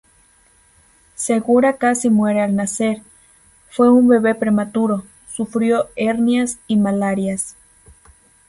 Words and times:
Segura 1.13 1.77
casi 1.77 2.09
muere 2.09 2.41
al 2.41 2.55
nacer, 2.55 3.03
fue 3.69 3.91
un 3.91 4.07
bebe 4.07 4.33
prematuro, 4.33 5.03
sufrió 5.31 5.89
hernias 5.95 6.57
y 6.65 6.77
malaria. 6.77 7.35